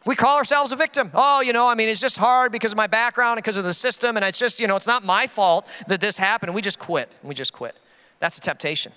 [0.07, 1.11] We call ourselves a victim.
[1.14, 3.64] Oh, you know, I mean, it's just hard because of my background and because of
[3.64, 6.55] the system, and it's just, you know, it's not my fault that this happened.
[6.55, 7.11] We just quit.
[7.23, 7.75] We just quit.
[8.21, 8.92] That's a temptation.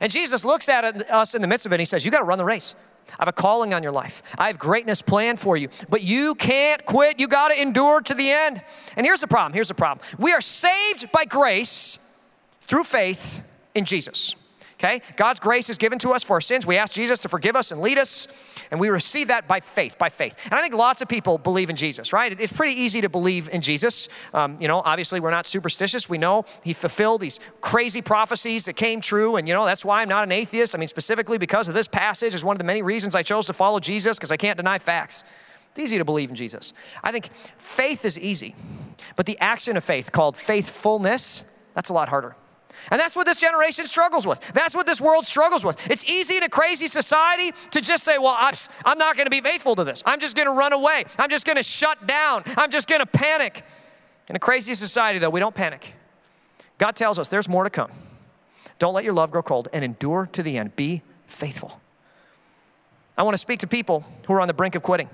[0.00, 2.18] And Jesus looks at us in the midst of it and he says, You got
[2.18, 2.74] to run the race.
[3.12, 4.22] I have a calling on your life.
[4.36, 7.18] I have greatness planned for you, but you can't quit.
[7.18, 8.62] You got to endure to the end.
[8.96, 9.54] And here's the problem.
[9.54, 10.06] Here's the problem.
[10.18, 11.98] We are saved by grace
[12.62, 13.42] through faith
[13.74, 14.34] in Jesus
[14.78, 15.02] okay?
[15.16, 16.66] God's grace is given to us for our sins.
[16.66, 18.28] We ask Jesus to forgive us and lead us,
[18.70, 20.36] and we receive that by faith, by faith.
[20.44, 22.38] And I think lots of people believe in Jesus, right?
[22.38, 24.08] It's pretty easy to believe in Jesus.
[24.32, 26.08] Um, you know, obviously, we're not superstitious.
[26.08, 30.02] We know He fulfilled these crazy prophecies that came true, and you know, that's why
[30.02, 30.74] I'm not an atheist.
[30.74, 33.46] I mean, specifically because of this passage is one of the many reasons I chose
[33.46, 35.24] to follow Jesus, because I can't deny facts.
[35.70, 36.72] It's easy to believe in Jesus.
[37.02, 38.54] I think faith is easy,
[39.16, 42.36] but the action of faith, called faithfulness, that's a lot harder.
[42.90, 44.40] And that's what this generation struggles with.
[44.52, 45.90] That's what this world struggles with.
[45.90, 48.36] It's easy in a crazy society to just say, well,
[48.84, 50.02] I'm not going to be faithful to this.
[50.06, 51.04] I'm just going to run away.
[51.18, 52.42] I'm just going to shut down.
[52.56, 53.62] I'm just going to panic.
[54.28, 55.94] In a crazy society, though, we don't panic.
[56.78, 57.90] God tells us there's more to come.
[58.78, 60.76] Don't let your love grow cold and endure to the end.
[60.76, 61.80] Be faithful.
[63.16, 65.08] I want to speak to people who are on the brink of quitting.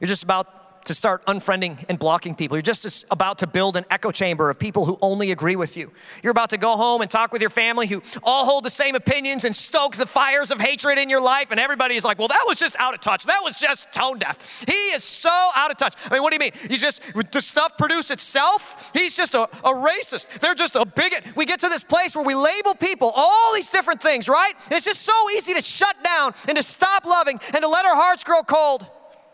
[0.00, 0.46] You're just about
[0.84, 2.56] to start unfriending and blocking people.
[2.56, 5.92] You're just about to build an echo chamber of people who only agree with you.
[6.22, 8.94] You're about to go home and talk with your family who all hold the same
[8.94, 11.50] opinions and stoke the fires of hatred in your life.
[11.50, 13.24] And everybody is like, well, that was just out of touch.
[13.24, 14.64] That was just tone deaf.
[14.66, 15.94] He is so out of touch.
[16.06, 16.52] I mean, what do you mean?
[16.68, 18.90] He's just, the stuff produce itself?
[18.94, 20.38] He's just a, a racist.
[20.40, 21.36] They're just a bigot.
[21.36, 24.52] We get to this place where we label people all these different things, right?
[24.64, 27.84] And it's just so easy to shut down and to stop loving and to let
[27.84, 28.86] our hearts grow cold.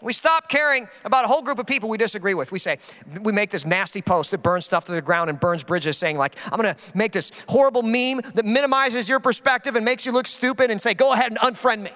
[0.02, 2.52] We stop caring about a whole group of people we disagree with.
[2.52, 2.78] We say,
[3.22, 6.18] we make this nasty post that burns stuff to the ground and burns bridges, saying,
[6.18, 10.26] like, I'm gonna make this horrible meme that minimizes your perspective and makes you look
[10.26, 11.90] stupid and say, go ahead and unfriend me.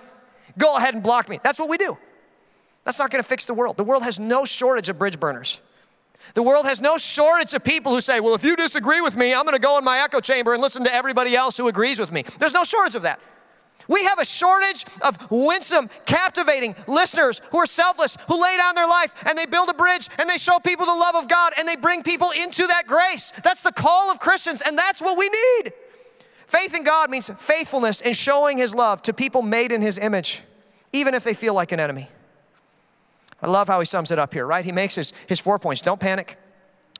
[0.56, 1.40] Go ahead and block me.
[1.42, 1.98] That's what we do.
[2.84, 3.76] That's not gonna fix the world.
[3.76, 5.60] The world has no shortage of bridge burners.
[6.34, 9.34] The world has no shortage of people who say, well, if you disagree with me,
[9.34, 12.12] I'm gonna go in my echo chamber and listen to everybody else who agrees with
[12.12, 12.24] me.
[12.38, 13.20] There's no shortage of that.
[13.88, 18.86] We have a shortage of winsome, captivating listeners who are selfless, who lay down their
[18.86, 21.66] life and they build a bridge and they show people the love of God and
[21.66, 23.32] they bring people into that grace.
[23.42, 25.72] That's the call of Christians, and that's what we need.
[26.46, 30.42] Faith in God means faithfulness in showing His love to people made in His image,
[30.92, 32.08] even if they feel like an enemy.
[33.42, 34.64] I love how he sums it up here, right?
[34.64, 35.80] He makes his, his four points.
[35.80, 36.38] Don't panic.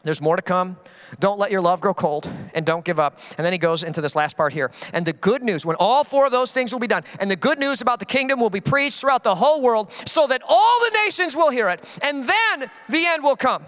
[0.03, 0.79] There's more to come.
[1.19, 3.21] Don't let your love grow cold and don't give up.
[3.37, 4.71] And then he goes into this last part here.
[4.95, 7.37] And the good news, when all four of those things will be done, and the
[7.37, 10.79] good news about the kingdom will be preached throughout the whole world so that all
[10.81, 11.85] the nations will hear it.
[12.03, 13.65] And then the end will come.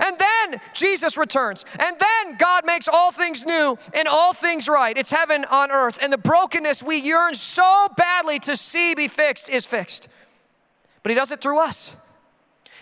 [0.00, 1.64] And then Jesus returns.
[1.78, 4.96] And then God makes all things new and all things right.
[4.98, 6.00] It's heaven on earth.
[6.02, 10.08] And the brokenness we yearn so badly to see be fixed is fixed.
[11.02, 11.96] But he does it through us.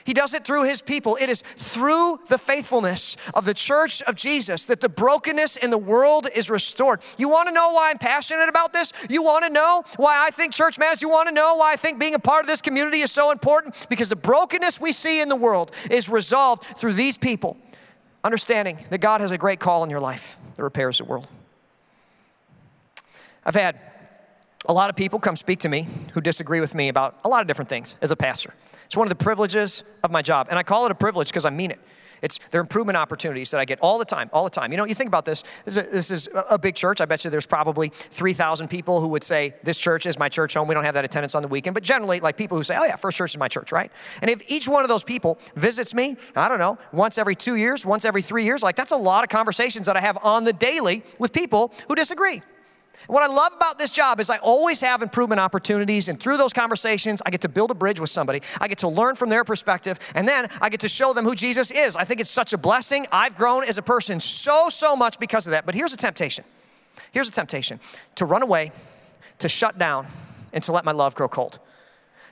[0.07, 1.19] He does it through his people.
[1.21, 5.79] It is through the faithfulness of the church of Jesus that the brokenness in the
[5.79, 7.01] world is restored.
[7.19, 8.93] You want to know why I'm passionate about this?
[9.11, 11.03] You want to know why I think church matters?
[11.03, 13.33] You want to know why I think being a part of this community is so
[13.33, 13.75] important?
[13.91, 17.57] Because the brokenness we see in the world is resolved through these people
[18.23, 21.27] understanding that God has a great call in your life that repairs the world.
[23.45, 23.81] I've had
[24.67, 27.41] a lot of people come speak to me who disagree with me about a lot
[27.41, 28.55] of different things as a pastor.
[28.87, 30.49] It's one of the privileges of my job.
[30.51, 31.81] And I call it a privilege because I mean it.
[32.23, 34.73] It's are improvement opportunities that I get all the time, all the time.
[34.73, 35.45] You know, you think about this.
[35.65, 37.01] This is a, this is a big church.
[37.01, 40.55] I bet you there's probably 3,000 people who would say, This church is my church
[40.55, 40.69] home.
[40.69, 41.75] We don't have that attendance on the weekend.
[41.75, 43.91] But generally, like people who say, Oh, yeah, First Church is my church, right?
[44.23, 47.57] And if each one of those people visits me, I don't know, once every two
[47.57, 50.45] years, once every three years, like that's a lot of conversations that I have on
[50.45, 52.43] the daily with people who disagree.
[53.07, 56.53] What I love about this job is I always have improvement opportunities, and through those
[56.53, 58.43] conversations, I get to build a bridge with somebody.
[58.61, 61.35] I get to learn from their perspective, and then I get to show them who
[61.35, 61.95] Jesus is.
[61.97, 63.07] I think it's such a blessing.
[63.13, 65.67] I've grown as a person so, so much because of that.
[65.67, 66.45] But here's a temptation
[67.13, 67.81] here's a temptation
[68.17, 68.73] to run away,
[69.39, 70.07] to shut down,
[70.53, 71.59] and to let my love grow cold.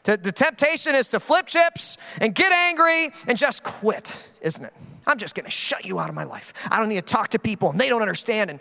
[0.05, 4.73] The, the temptation is to flip chips and get angry and just quit, isn't it?
[5.07, 6.53] I'm just gonna shut you out of my life.
[6.71, 8.51] I don't need to talk to people, and they don't understand.
[8.51, 8.61] And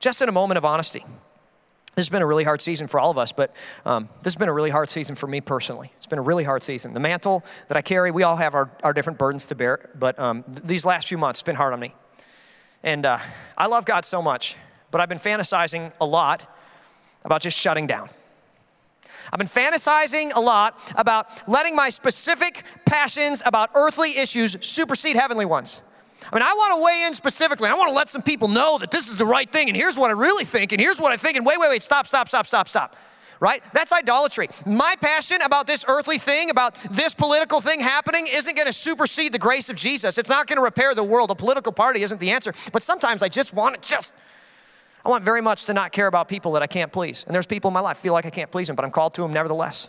[0.00, 1.04] just in a moment of honesty,
[1.96, 4.36] this has been a really hard season for all of us, but um, this has
[4.36, 5.92] been a really hard season for me personally.
[5.96, 6.92] It's been a really hard season.
[6.92, 10.18] The mantle that I carry, we all have our, our different burdens to bear, but
[10.18, 11.94] um, th- these last few months, it's been hard on me.
[12.82, 13.18] And uh,
[13.58, 14.56] I love God so much,
[14.90, 16.46] but I've been fantasizing a lot
[17.24, 18.08] about just shutting down.
[19.32, 25.44] I've been fantasizing a lot about letting my specific passions about earthly issues supersede heavenly
[25.44, 25.82] ones.
[26.32, 27.68] I mean, I want to weigh in specifically.
[27.68, 29.98] I want to let some people know that this is the right thing, and here's
[29.98, 32.28] what I really think, and here's what I think, and wait, wait, wait, stop, stop,
[32.28, 32.96] stop, stop, stop.
[33.40, 33.64] Right?
[33.72, 34.50] That's idolatry.
[34.66, 39.32] My passion about this earthly thing, about this political thing happening, isn't going to supersede
[39.32, 40.18] the grace of Jesus.
[40.18, 41.30] It's not going to repair the world.
[41.30, 42.52] A political party isn't the answer.
[42.70, 44.14] But sometimes I just want to just,
[45.06, 47.24] I want very much to not care about people that I can't please.
[47.24, 49.14] And there's people in my life feel like I can't please them, but I'm called
[49.14, 49.88] to them nevertheless.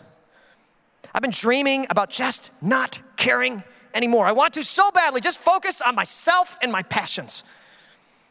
[1.12, 4.26] I've been dreaming about just not caring anymore.
[4.26, 7.44] I want to so badly just focus on myself and my passions.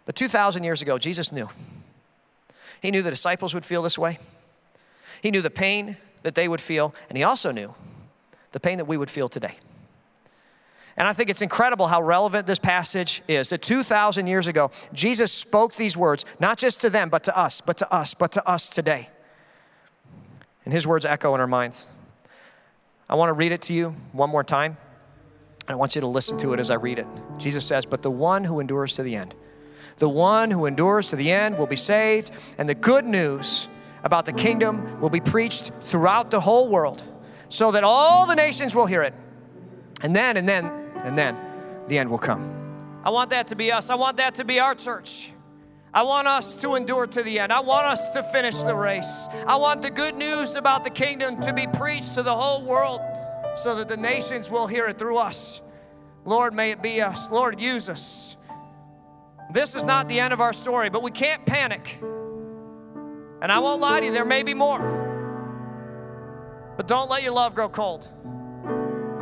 [0.05, 1.47] But 2,000 years ago, Jesus knew.
[2.81, 4.19] He knew the disciples would feel this way.
[5.21, 7.73] He knew the pain that they would feel, and he also knew
[8.51, 9.57] the pain that we would feel today.
[10.97, 13.49] And I think it's incredible how relevant this passage is.
[13.49, 17.61] That 2,000 years ago, Jesus spoke these words, not just to them, but to us,
[17.61, 19.09] but to us, but to us today.
[20.65, 21.87] And his words echo in our minds.
[23.09, 24.77] I want to read it to you one more time.
[25.71, 27.07] I want you to listen to it as I read it.
[27.37, 29.35] Jesus says, But the one who endures to the end,
[29.97, 33.67] the one who endures to the end will be saved, and the good news
[34.03, 37.03] about the kingdom will be preached throughout the whole world
[37.49, 39.13] so that all the nations will hear it.
[40.01, 40.65] And then, and then,
[41.03, 41.37] and then
[41.87, 42.57] the end will come.
[43.03, 43.89] I want that to be us.
[43.89, 45.31] I want that to be our church.
[45.93, 47.51] I want us to endure to the end.
[47.51, 49.27] I want us to finish the race.
[49.45, 53.01] I want the good news about the kingdom to be preached to the whole world
[53.55, 55.61] so that the nations will hear it through us.
[56.25, 57.31] Lord, may it be us.
[57.31, 58.35] Lord, use us.
[59.51, 61.99] This is not the end of our story, but we can't panic.
[63.41, 64.79] And I won't lie to you, there may be more.
[66.77, 68.07] But don't let your love grow cold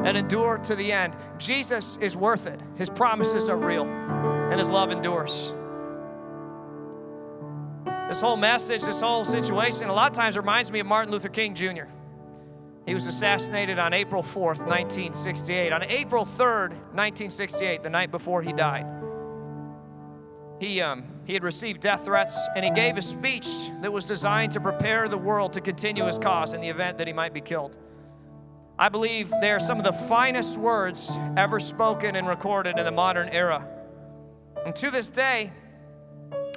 [0.04, 1.16] and endure to the end.
[1.38, 2.60] Jesus is worth it.
[2.76, 5.54] His promises are real, and His love endures.
[8.08, 11.30] This whole message, this whole situation, a lot of times reminds me of Martin Luther
[11.30, 11.84] King Jr.
[12.86, 15.74] He was assassinated on April 4th, 1968.
[15.74, 18.86] On April 3rd, 1968, the night before he died,
[20.60, 23.48] he, um, he had received death threats and he gave a speech
[23.82, 27.08] that was designed to prepare the world to continue his cause in the event that
[27.08, 27.78] he might be killed.
[28.78, 32.92] I believe they are some of the finest words ever spoken and recorded in the
[32.92, 33.68] modern era.
[34.66, 35.52] And to this day,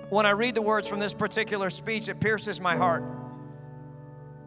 [0.09, 3.03] when I read the words from this particular speech, it pierces my heart.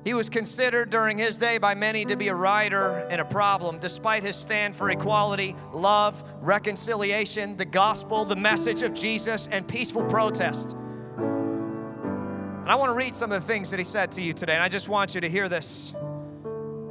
[0.05, 3.79] He was considered during his day by many to be a rider and a problem,
[3.79, 10.03] despite his stand for equality, love, reconciliation, the gospel, the message of Jesus, and peaceful
[10.03, 10.73] protest.
[10.75, 14.53] And I want to read some of the things that he said to you today,
[14.53, 15.91] and I just want you to hear this.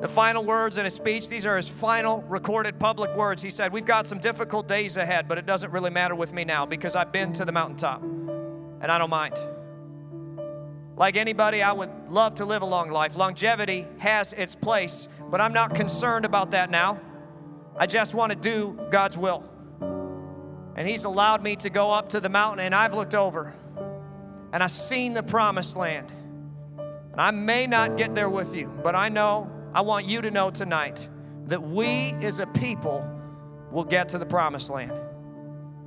[0.00, 3.40] The final words in his speech, these are his final recorded public words.
[3.40, 6.44] He said, We've got some difficult days ahead, but it doesn't really matter with me
[6.44, 9.38] now because I've been to the mountaintop and I don't mind.
[10.96, 13.16] Like anybody, I would love to live a long life.
[13.16, 17.00] Longevity has its place, but I'm not concerned about that now.
[17.76, 19.48] I just want to do God's will.
[20.76, 23.54] And He's allowed me to go up to the mountain, and I've looked over
[24.52, 26.12] and I've seen the promised land.
[27.11, 30.30] And I may not get there with you, but I know, I want you to
[30.30, 31.09] know tonight
[31.46, 33.04] that we as a people
[33.72, 34.92] will get to the promised land.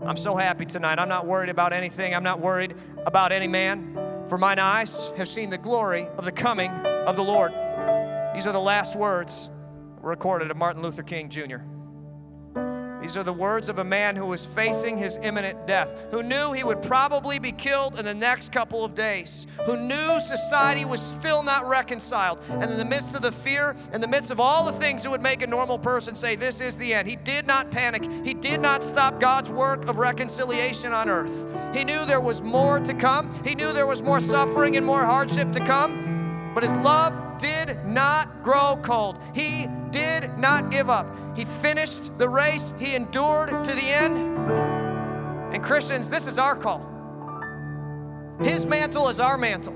[0.06, 1.00] I'm so happy tonight.
[1.00, 4.07] I'm not worried about anything, I'm not worried about any man.
[4.28, 7.54] For mine eyes have seen the glory of the coming of the Lord.
[8.36, 9.50] These are the last words
[10.02, 11.58] recorded of Martin Luther King Jr.
[13.08, 16.52] These are the words of a man who was facing his imminent death, who knew
[16.52, 21.02] he would probably be killed in the next couple of days, who knew society was
[21.02, 22.42] still not reconciled.
[22.50, 25.10] And in the midst of the fear, in the midst of all the things that
[25.10, 28.04] would make a normal person say, This is the end, he did not panic.
[28.26, 31.50] He did not stop God's work of reconciliation on earth.
[31.74, 35.06] He knew there was more to come, he knew there was more suffering and more
[35.06, 39.20] hardship to come, but his love did not grow cold.
[39.34, 41.08] He did not give up.
[41.36, 44.18] He finished the race, he endured to the end.
[45.54, 46.86] And Christians, this is our call.
[48.44, 49.76] His mantle is our mantle.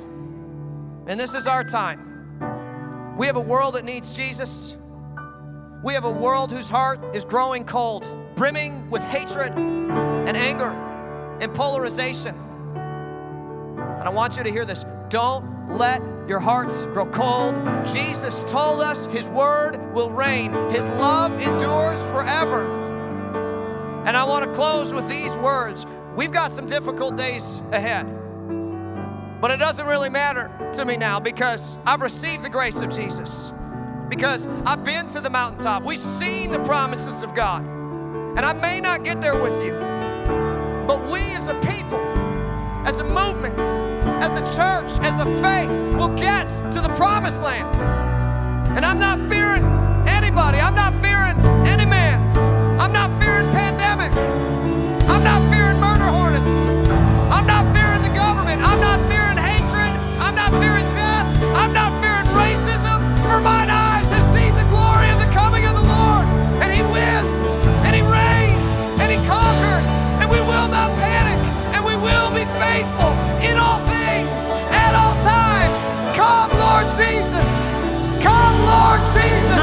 [1.08, 3.16] And this is our time.
[3.18, 4.78] We have a world that needs Jesus.
[5.84, 10.70] We have a world whose heart is growing cold, brimming with hatred and anger
[11.42, 12.36] and polarization.
[12.36, 14.86] And I want you to hear this.
[15.10, 17.56] Don't let your hearts grow cold.
[17.86, 22.80] Jesus told us His word will reign, His love endures forever.
[24.06, 25.86] And I want to close with these words.
[26.16, 28.08] We've got some difficult days ahead.
[29.40, 33.52] But it doesn't really matter to me now because I've received the grace of Jesus.
[34.10, 35.84] Because I've been to the mountaintop.
[35.84, 37.64] We've seen the promises of God.
[37.64, 39.74] And I may not get there with you.
[40.88, 42.00] But we as a people,
[42.86, 43.60] as a movement,
[44.22, 47.68] as a church, as a faith, will get to the promised land.
[48.76, 49.64] And I'm not fearing
[50.08, 50.60] anybody.
[50.60, 52.20] I'm not fearing any man.
[52.80, 54.12] I'm not fearing pandemic.
[55.08, 56.81] I'm not fearing murder hornets.
[77.02, 77.74] Jesus.
[78.22, 79.61] Come, Lord Jesus.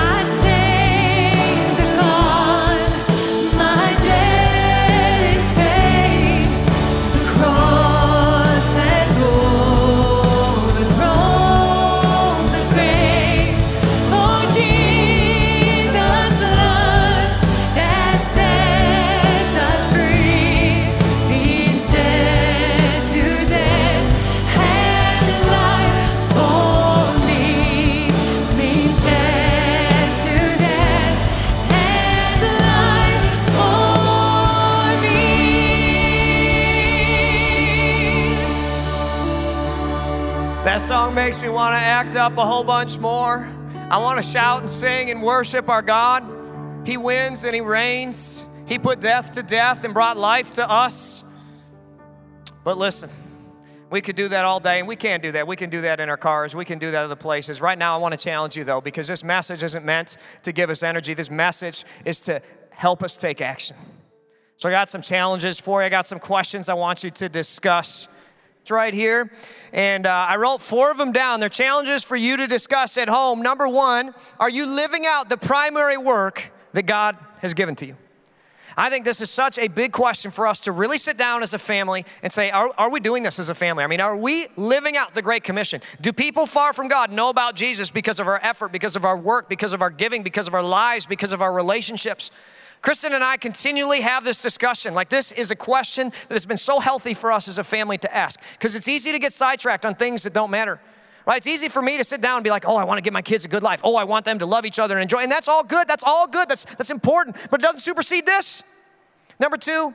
[40.88, 43.46] Song makes me want to act up a whole bunch more.
[43.90, 46.24] I want to shout and sing and worship our God.
[46.86, 48.42] He wins and He reigns.
[48.64, 51.24] He put death to death and brought life to us.
[52.64, 53.10] But listen,
[53.90, 55.46] we could do that all day, and we can't do that.
[55.46, 57.60] We can do that in our cars, we can do that other places.
[57.60, 60.70] Right now, I want to challenge you though, because this message isn't meant to give
[60.70, 61.12] us energy.
[61.12, 62.40] This message is to
[62.70, 63.76] help us take action.
[64.56, 65.86] So I got some challenges for you.
[65.86, 68.08] I got some questions I want you to discuss.
[68.70, 69.30] Right here.
[69.72, 71.40] And uh, I wrote four of them down.
[71.40, 73.42] They're challenges for you to discuss at home.
[73.42, 77.96] Number one, are you living out the primary work that God has given to you?
[78.78, 81.52] I think this is such a big question for us to really sit down as
[81.52, 83.82] a family and say, are, are, we doing this as a family?
[83.82, 85.80] I mean, are we living out the Great Commission?
[86.00, 89.16] Do people far from God know about Jesus because of our effort, because of our
[89.16, 92.30] work, because of our giving, because of our lives, because of our relationships?
[92.82, 94.94] Kristen and I continually have this discussion.
[94.94, 97.98] Like, this is a question that has been so healthy for us as a family
[97.98, 100.80] to ask because it's easy to get sidetracked on things that don't matter.
[101.26, 101.36] Right?
[101.36, 103.12] It's easy for me to sit down and be like, oh, I want to give
[103.12, 103.82] my kids a good life.
[103.84, 105.18] Oh, I want them to love each other and enjoy.
[105.18, 105.86] And that's all good.
[105.86, 106.48] That's all good.
[106.48, 107.36] That's, that's important.
[107.50, 108.62] But it doesn't supersede this.
[109.38, 109.94] Number two,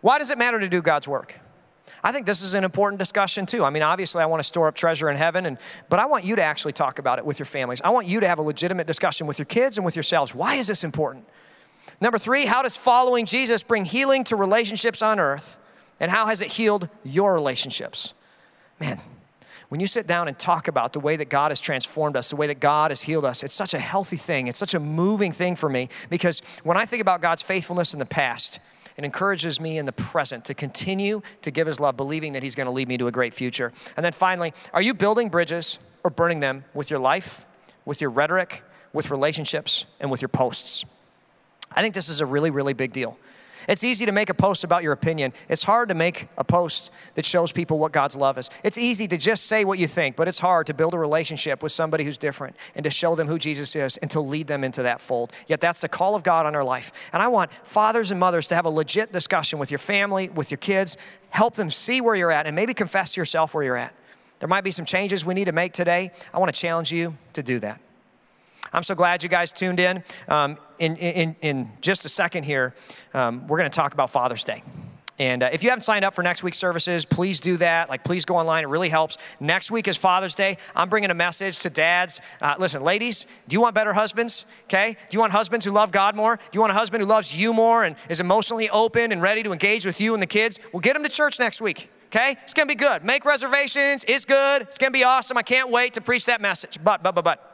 [0.00, 1.38] why does it matter to do God's work?
[2.02, 3.64] I think this is an important discussion too.
[3.64, 5.58] I mean, obviously, I want to store up treasure in heaven, and,
[5.88, 7.80] but I want you to actually talk about it with your families.
[7.84, 10.34] I want you to have a legitimate discussion with your kids and with yourselves.
[10.34, 11.26] Why is this important?
[12.02, 15.60] Number three, how does following Jesus bring healing to relationships on earth?
[16.00, 18.12] And how has it healed your relationships?
[18.80, 19.00] Man,
[19.68, 22.34] when you sit down and talk about the way that God has transformed us, the
[22.34, 24.48] way that God has healed us, it's such a healthy thing.
[24.48, 28.00] It's such a moving thing for me because when I think about God's faithfulness in
[28.00, 28.58] the past,
[28.96, 32.56] it encourages me in the present to continue to give His love, believing that He's
[32.56, 33.72] going to lead me to a great future.
[33.96, 37.46] And then finally, are you building bridges or burning them with your life,
[37.84, 40.84] with your rhetoric, with relationships, and with your posts?
[41.74, 43.18] I think this is a really, really big deal.
[43.68, 45.32] It's easy to make a post about your opinion.
[45.48, 48.50] It's hard to make a post that shows people what God's love is.
[48.64, 51.62] It's easy to just say what you think, but it's hard to build a relationship
[51.62, 54.64] with somebody who's different and to show them who Jesus is and to lead them
[54.64, 55.32] into that fold.
[55.46, 56.92] Yet that's the call of God on our life.
[57.12, 60.50] And I want fathers and mothers to have a legit discussion with your family, with
[60.50, 60.96] your kids,
[61.30, 63.94] help them see where you're at and maybe confess to yourself where you're at.
[64.40, 66.10] There might be some changes we need to make today.
[66.34, 67.80] I want to challenge you to do that.
[68.72, 70.02] I'm so glad you guys tuned in.
[70.28, 72.74] Um, in, in, in just a second here,
[73.14, 74.62] um, we're going to talk about Father's Day.
[75.18, 77.88] And uh, if you haven't signed up for next week's services, please do that.
[77.88, 78.64] Like, please go online.
[78.64, 79.18] It really helps.
[79.38, 80.58] Next week is Father's Day.
[80.74, 82.20] I'm bringing a message to dads.
[82.40, 84.46] Uh, listen, ladies, do you want better husbands?
[84.64, 84.96] Okay?
[85.10, 86.36] Do you want husbands who love God more?
[86.36, 89.44] Do you want a husband who loves you more and is emotionally open and ready
[89.44, 90.58] to engage with you and the kids?
[90.72, 91.88] Well, get them to church next week.
[92.06, 92.36] Okay?
[92.42, 93.04] It's gonna be good.
[93.04, 94.04] Make reservations.
[94.08, 94.62] It's good.
[94.62, 95.38] It's gonna be awesome.
[95.38, 96.78] I can't wait to preach that message.
[96.82, 97.51] But, but, but, but.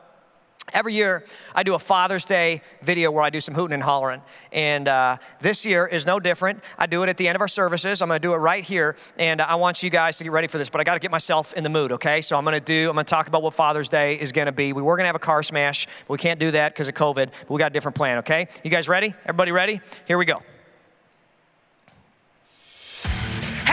[0.73, 4.23] Every year, I do a Father's Day video where I do some hooting and hollering.
[4.53, 6.63] And uh, this year is no different.
[6.77, 8.03] I do it at the end of our services.
[8.03, 8.97] I'm going to do it right here.
[9.19, 11.11] And I want you guys to get ready for this, but I got to get
[11.11, 12.21] myself in the mood, okay?
[12.21, 14.47] So I'm going to do, I'm going to talk about what Father's Day is going
[14.47, 14.73] to be.
[14.73, 16.95] We were going to have a car smash, but we can't do that because of
[16.95, 17.31] COVID.
[17.41, 18.49] But we got a different plan, okay?
[18.63, 19.15] You guys ready?
[19.25, 19.81] Everybody ready?
[20.07, 20.43] Here we go.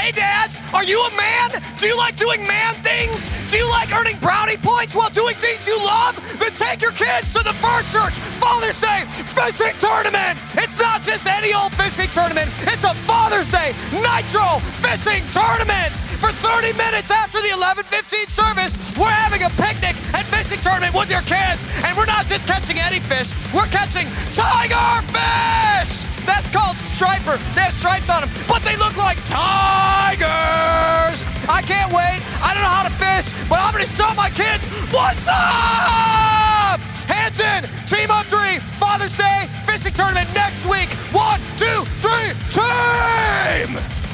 [0.06, 1.50] Hey, dads, are you a man?
[1.80, 3.28] Do you like doing man things?
[3.50, 6.14] Do you like earning brownie points while doing things you love?
[6.38, 10.38] Then take your kids to the First Church Father's Day fishing tournament.
[10.54, 16.05] It's not just any old fishing tournament, it's a Father's Day Nitro fishing tournament.
[16.20, 21.10] For 30 minutes after the 11:15 service, we're having a picnic and fishing tournament with
[21.10, 21.68] your kids.
[21.84, 26.08] And we're not just catching any fish, we're catching tiger fish!
[26.26, 27.38] That's called striper.
[27.54, 31.20] They have stripes on them, but they look like tigers.
[31.48, 32.24] I can't wait.
[32.42, 36.80] I don't know how to fish, but I'm gonna show my kids what's up.
[37.12, 40.90] Hands in, team on three, Father's Day fishing tournament next week.
[41.12, 44.05] One, two, three, team.